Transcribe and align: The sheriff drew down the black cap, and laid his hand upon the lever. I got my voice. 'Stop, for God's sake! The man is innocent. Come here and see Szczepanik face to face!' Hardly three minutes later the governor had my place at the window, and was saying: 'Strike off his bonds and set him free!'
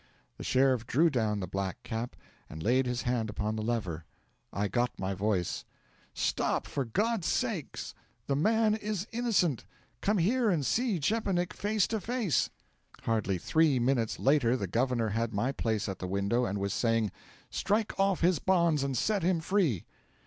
The 0.39 0.43
sheriff 0.43 0.87
drew 0.87 1.11
down 1.11 1.41
the 1.41 1.47
black 1.47 1.83
cap, 1.83 2.15
and 2.49 2.63
laid 2.63 2.87
his 2.87 3.03
hand 3.03 3.29
upon 3.29 3.55
the 3.55 3.61
lever. 3.61 4.03
I 4.51 4.67
got 4.67 4.97
my 4.97 5.13
voice. 5.13 5.63
'Stop, 6.15 6.65
for 6.65 6.85
God's 6.85 7.27
sake! 7.27 7.77
The 8.25 8.35
man 8.35 8.73
is 8.73 9.05
innocent. 9.11 9.63
Come 10.01 10.17
here 10.17 10.49
and 10.49 10.65
see 10.65 10.99
Szczepanik 10.99 11.53
face 11.53 11.85
to 11.89 12.01
face!' 12.01 12.49
Hardly 13.03 13.37
three 13.37 13.77
minutes 13.77 14.17
later 14.17 14.57
the 14.57 14.65
governor 14.65 15.09
had 15.09 15.35
my 15.35 15.51
place 15.51 15.87
at 15.87 15.99
the 15.99 16.07
window, 16.07 16.45
and 16.45 16.57
was 16.57 16.73
saying: 16.73 17.11
'Strike 17.51 17.93
off 17.99 18.21
his 18.21 18.39
bonds 18.39 18.83
and 18.83 18.97
set 18.97 19.21
him 19.21 19.39
free!' 19.39 19.85